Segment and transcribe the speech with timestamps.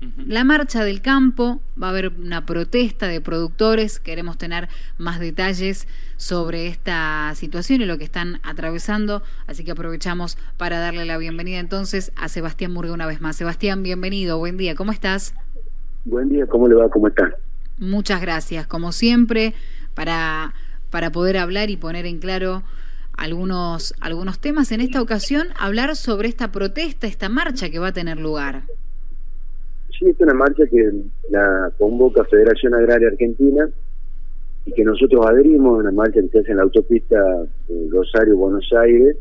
[0.00, 5.86] la marcha del campo, va a haber una protesta de productores, queremos tener más detalles
[6.16, 11.58] sobre esta situación y lo que están atravesando, así que aprovechamos para darle la bienvenida
[11.58, 13.36] entonces a Sebastián Murga una vez más.
[13.36, 15.34] Sebastián, bienvenido, buen día, ¿cómo estás?
[16.06, 16.88] Buen día, ¿cómo le va?
[16.88, 17.36] ¿Cómo está?
[17.78, 19.54] Muchas gracias, como siempre,
[19.94, 20.54] para,
[20.88, 22.62] para poder hablar y poner en claro
[23.18, 24.72] algunos, algunos temas.
[24.72, 28.64] En esta ocasión, hablar sobre esta protesta, esta marcha que va a tener lugar.
[30.00, 30.92] Sí, es una marcha que
[31.28, 33.68] la convoca Federación Agraria Argentina
[34.64, 37.18] y que nosotros adherimos, una marcha que se hace en la autopista
[37.90, 39.18] Rosario-Buenos Aires,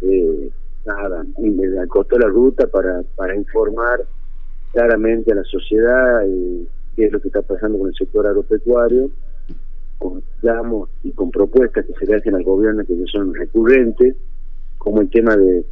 [0.00, 0.50] eh,
[0.84, 1.24] nada,
[1.86, 4.00] costo de la ruta para, para informar
[4.72, 9.08] claramente a la sociedad eh, qué es lo que está pasando con el sector agropecuario,
[9.98, 10.20] con
[11.04, 14.16] y con propuestas que se le hacen al gobierno que son recurrentes,
[14.78, 15.64] como el tema de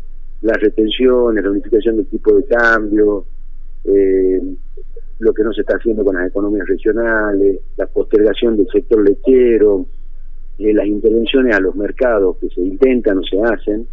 [0.43, 3.27] las retenciones, la unificación del tipo de cambio,
[3.85, 4.41] eh,
[5.19, 9.87] lo que no se está haciendo con las economías regionales, la postergación del sector lechero,
[10.59, 13.87] eh, las intervenciones a los mercados que se intentan o se hacen,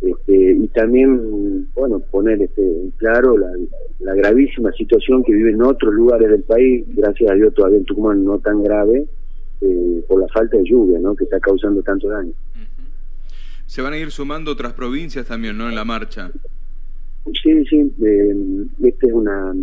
[0.00, 6.42] este, y también, bueno, poner este, claro la, gravísima situación que viven otros lugares del
[6.42, 9.06] país, gracias a Dios todavía en Tucumán no tan grave,
[9.60, 11.16] eh, por la falta de lluvia, ¿no?
[11.16, 12.32] Que está causando tanto daño.
[13.66, 15.68] Se van a ir sumando otras provincias también, ¿no?
[15.68, 16.30] En la marcha.
[17.32, 18.34] Sí, sí, eh,
[18.84, 19.54] esta es una,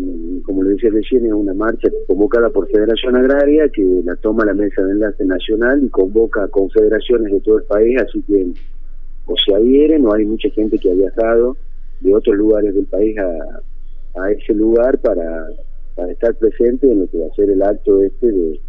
[0.44, 4.54] como le decía recién, es una marcha convocada por Federación Agraria que la toma la
[4.54, 8.48] Mesa de Enlace Nacional y convoca confederaciones de todo el país, así que
[9.28, 11.58] o se adhieren o hay mucha gente que ha viajado
[12.02, 15.48] de otros lugares del país a, a ese lugar para,
[15.96, 18.60] para estar presente en lo que va a ser el acto este de,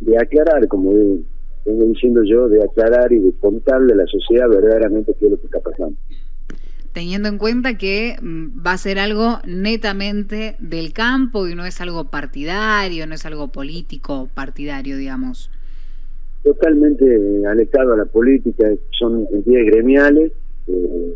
[0.00, 5.14] de aclarar, como vengo diciendo yo, de aclarar y de contarle a la sociedad verdaderamente
[5.18, 5.96] qué es lo que está pasando
[6.98, 11.80] teniendo en cuenta que mm, va a ser algo netamente del campo y no es
[11.80, 15.48] algo partidario, no es algo político partidario, digamos.
[16.42, 17.06] Totalmente
[17.46, 18.66] alejado a la política,
[18.98, 20.32] son entidades gremiales
[20.66, 21.14] eh,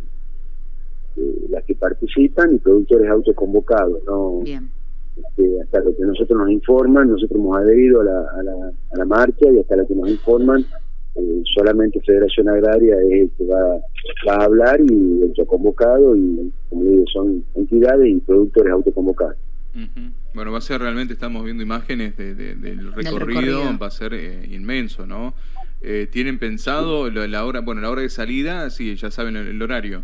[1.16, 4.38] eh, las que participan y productores autoconvocados, ¿no?
[4.38, 4.70] Bien.
[5.16, 8.98] Este, hasta lo que nosotros nos informan, nosotros hemos adherido a la, a la, a
[8.98, 10.64] la marcha y hasta lo que nos informan
[11.14, 16.16] eh, solamente Federación Agraria es el que va, a hablar y el que ha convocado
[16.16, 19.36] y como digo son entidades y productores autoconvocados.
[20.34, 25.06] Bueno, va a ser realmente, estamos viendo imágenes del, recorrido, va a ser eh, inmenso,
[25.06, 25.34] ¿no?
[25.82, 28.70] Eh, ¿Tienen pensado la, hora, bueno, la hora de salida?
[28.70, 30.02] Sí, ya saben el, horario.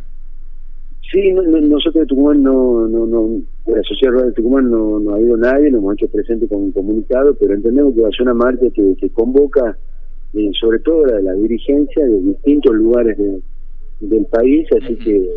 [1.11, 5.21] Sí, nosotros de Tucumán no, no, no, la Sociedad Rural de Tucumán no, no ha
[5.21, 8.23] ido nadie, nos hemos hecho presente con un comunicado, pero entendemos que va a ser
[8.23, 9.79] una marcha que, que convoca
[10.61, 13.17] sobre todo la, la dirigencia de distintos lugares
[14.01, 15.29] del país, así que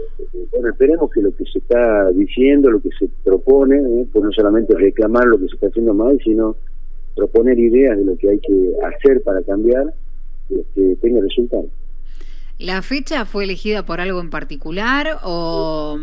[0.51, 4.07] bueno, esperemos que lo que se está diciendo, lo que se propone, ¿eh?
[4.11, 6.55] pues no solamente reclamar lo que se está haciendo mal, sino
[7.15, 9.93] proponer ideas de lo que hay que hacer para cambiar,
[10.75, 11.67] que tenga resultados.
[12.59, 15.97] ¿La fecha fue elegida por algo en particular o,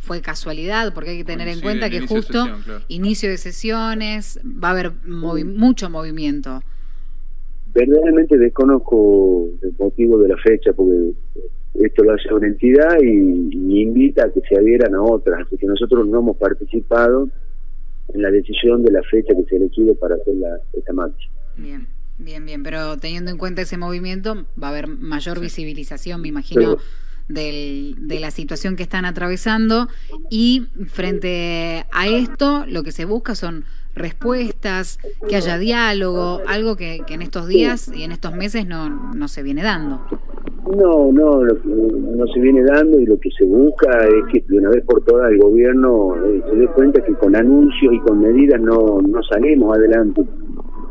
[0.00, 0.92] fue casualidad?
[0.92, 2.46] Porque hay que tener en cuenta que justo
[2.88, 6.62] inicio de sesiones, va a haber mucho movimiento
[7.78, 11.12] verdaderamente desconozco el motivo de la fecha, porque
[11.74, 15.66] esto lo hace una entidad y, invita a que se adhieran a otras, así que
[15.66, 17.28] nosotros no hemos participado
[18.12, 21.28] en la decisión de la fecha que se elegido para hacer la, esta marcha.
[21.56, 21.86] Bien.
[22.20, 26.76] Bien, bien, pero teniendo en cuenta ese movimiento, va a haber mayor visibilización, me imagino,
[27.28, 29.86] del, de la situación que están atravesando.
[30.28, 33.64] Y frente a esto, lo que se busca son
[33.98, 34.98] respuestas,
[35.28, 39.42] que haya diálogo, algo que, en estos días y en estos meses no, no se
[39.42, 40.00] viene dando.
[40.76, 44.70] No, no, no se viene dando y lo que se busca es que de una
[44.70, 48.60] vez por todas el gobierno eh, se dé cuenta que con anuncios y con medidas
[48.60, 50.22] no, no salimos adelante.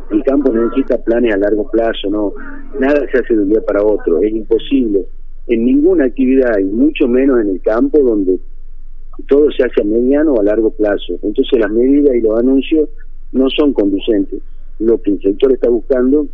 [0.09, 2.34] El campo necesita planes a largo plazo, no
[2.79, 5.06] nada se hace de un día para otro, es imposible
[5.47, 8.39] en ninguna actividad y mucho menos en el campo donde
[9.28, 11.13] todo se hace a mediano o a largo plazo.
[11.22, 12.89] Entonces las medidas y los anuncios
[13.31, 14.42] no son conducentes.
[14.80, 16.27] Lo que el sector está buscando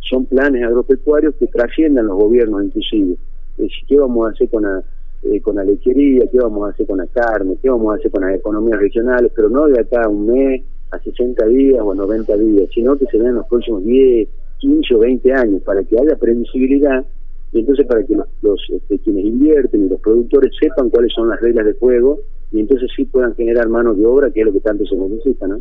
[0.00, 3.12] son planes agropecuarios que trasciendan los gobiernos inclusive.
[3.12, 4.82] Es decir, ¿qué vamos a hacer con la,
[5.22, 6.26] eh, con la lechería?
[6.30, 7.56] ¿Qué vamos a hacer con la carne?
[7.62, 9.32] ¿Qué vamos a hacer con las economías regionales?
[9.34, 12.96] Pero no de acá a un mes, a 60 días o a 90 días, sino
[12.96, 17.04] que se den los próximos 10, 15 o 20 años para que haya previsibilidad
[17.52, 21.40] y entonces para que los, este, quienes invierten y los productores sepan cuáles son las
[21.40, 22.20] reglas de juego
[22.52, 25.46] y entonces sí puedan generar mano de obra, que es lo que tanto se necesita,
[25.46, 25.60] ¿no?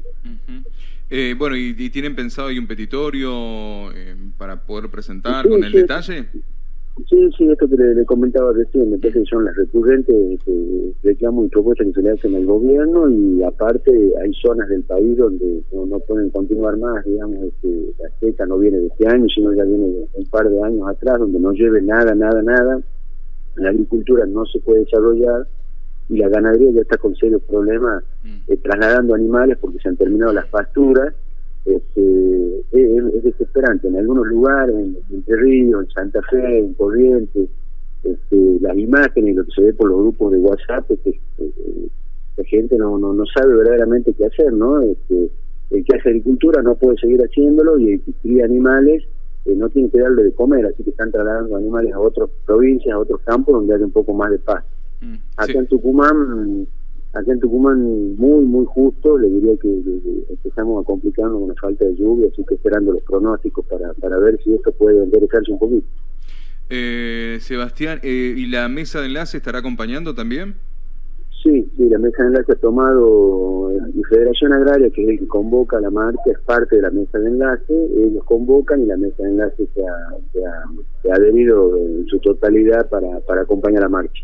[1.09, 6.25] eh, bueno, ¿y, tienen pensado ahí un petitorio eh, para poder presentar con el detalle?
[6.31, 6.41] Sí,
[7.09, 11.50] sí, esto que le, comentaba recién, me parece que son las recurrentes este, reclamos y
[11.50, 13.91] propuestas que se le hacen al gobierno y aparte
[14.21, 18.77] hay zonas del país donde no, pueden continuar más, digamos, este, la seca no viene
[18.77, 21.81] de este año, sino ya viene de un par de años atrás, donde no llueve
[21.81, 22.79] nada, nada, nada,
[23.55, 25.47] la agricultura no se puede desarrollar
[26.09, 28.51] y la ganadería ya está con serios problemas mm.
[28.51, 31.13] eh, trasladando animales porque se han terminado las pasturas
[31.65, 33.87] este, es, desesperante.
[33.87, 37.49] En algunos lugares, en Entre Ríos, en Santa Fe, en Corrientes,
[38.03, 41.87] este, las imágenes, lo que se ve por los grupos de WhatsApp, es que eh,
[42.37, 44.81] la gente no, no, no sabe verdaderamente qué hacer, ¿no?
[44.81, 45.29] Este,
[45.71, 49.03] el que hace agricultura no puede seguir haciéndolo y el que cría animales
[49.45, 52.93] eh, no tiene que darle de comer, así que están trasladando animales a otras provincias,
[52.93, 54.63] a otros campos donde hay un poco más de paz.
[55.01, 56.67] Mm, Acá en Tucumán
[57.13, 59.81] Acá en Tucumán muy, muy justo, le diría que,
[60.29, 64.19] empezamos a complicarnos con la falta de lluvia, así que esperando los pronósticos para, para
[64.19, 65.88] ver si esto puede enderezarse un poquito.
[66.69, 70.53] Eh, Sebastián, eh, ¿y la mesa de enlace estará acompañando también?
[71.41, 75.27] Sí, sí, la mesa de enlace ha tomado la Federación Agraria, que es el que
[75.27, 79.23] convoca la marcha, es parte de la mesa de enlace, ellos convocan y la mesa
[79.23, 84.23] de enlace se ha, se ha, adherido en su totalidad para, para acompañar la marcha.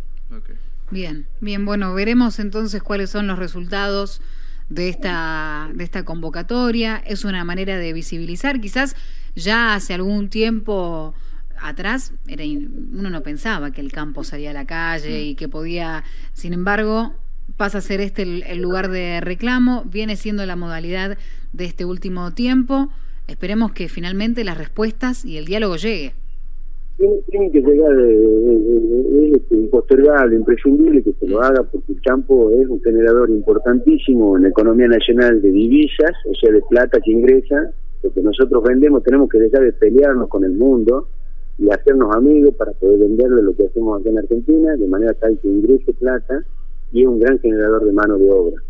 [0.96, 4.22] Bien, bien, bueno, veremos entonces cuáles son los resultados
[4.70, 7.04] de esta, de esta convocatoria.
[7.06, 8.96] Es una manera de visibilizar, quizás
[9.36, 11.14] ya hace algún tiempo
[11.60, 16.06] atrás era, uno no pensaba que el campo salía a la calle y que podía,
[16.32, 17.14] sin embargo,
[17.58, 21.18] pasa a ser este el lugar de reclamo, viene siendo la modalidad
[21.52, 22.90] de este último tiempo.
[23.28, 26.14] Esperemos que finalmente las respuestas y el diálogo llegue
[26.98, 32.68] tiene, que llegar, es este, impostergable, imprescindible que se lo haga porque el campo es
[32.68, 37.72] un generador importantísimo en la economía nacional de divisas, o sea, de plata que ingresa.
[38.04, 41.08] Lo que nosotros vendemos tenemos que dejar de pelearnos con el mundo
[41.58, 45.40] y hacernos amigos para poder venderle lo que hacemos aquí en Argentina, de manera tal
[45.40, 46.46] que ingrese plata
[46.92, 48.62] y es un gran generador de mano de obra.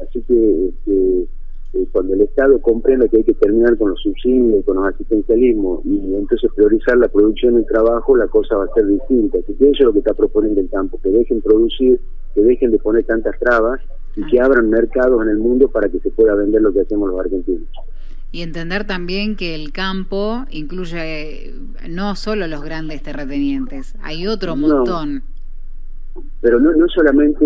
[0.00, 1.26] Así que este,
[1.74, 5.84] eh, cuando el Estado comprenda que hay que terminar con los subsidios, con los asistencialismos
[5.84, 9.38] y entonces priorizar la producción y el trabajo, la cosa va a ser distinta.
[9.38, 12.00] Así que eso es lo que está proponiendo el campo, que dejen producir,
[12.34, 13.80] que dejen de poner tantas trabas
[14.16, 17.10] y que abran mercados en el mundo para que se pueda vender lo que hacemos
[17.10, 17.68] los argentinos.
[18.30, 21.54] Y entender también que el campo incluye
[21.88, 25.22] no solo los grandes terratenientes, hay otro montón
[26.40, 27.44] pero no, no solamente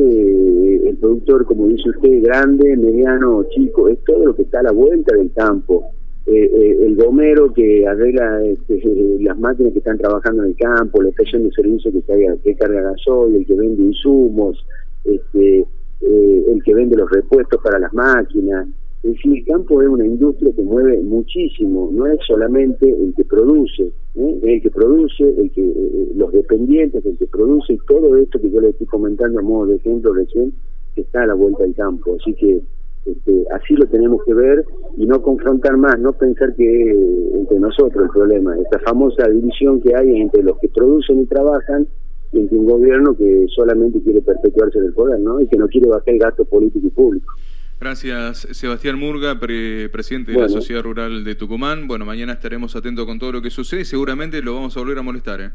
[0.88, 4.72] el productor, como dice usted, grande, mediano, chico, es todo lo que está a la
[4.72, 5.84] vuelta del campo.
[6.26, 8.82] Eh, eh, el gomero que arregla este,
[9.20, 12.54] las máquinas que están trabajando en el campo, la estación de servicio que, carga, que
[12.54, 14.64] carga gasoil, el que vende insumos,
[15.04, 15.66] este,
[16.00, 18.66] eh, el que vende los repuestos para las máquinas,
[19.02, 23.24] es decir, el campo es una industria que mueve muchísimo, no es solamente el que
[23.24, 24.38] produce, ¿eh?
[24.42, 28.50] el que produce, el que eh, los dependientes, el que produce, y todo esto que
[28.50, 30.52] yo le estoy comentando a modo de ejemplo recién,
[30.98, 32.16] que está a la vuelta del campo.
[32.20, 32.60] Así que
[33.06, 34.64] este, así lo tenemos que ver
[34.96, 36.90] y no confrontar más, no pensar que
[37.34, 41.86] entre nosotros el problema, esta famosa división que hay entre los que producen y trabajan
[42.32, 45.40] y entre un gobierno que solamente quiere perpetuarse del poder, ¿no?
[45.40, 47.32] Y que no quiere bajar el gasto político y público.
[47.80, 51.86] Gracias, Sebastián Murga, presidente de la Sociedad Rural de Tucumán.
[51.86, 54.98] Bueno, mañana estaremos atentos con todo lo que sucede y seguramente lo vamos a volver
[54.98, 55.40] a molestar.
[55.40, 55.50] ¿eh?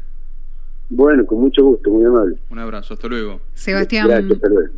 [0.88, 2.36] Bueno, con mucho gusto, muy amable.
[2.50, 3.40] Un abrazo, hasta luego.
[3.54, 4.08] Sebastián.
[4.08, 4.72] Gracias, hasta luego.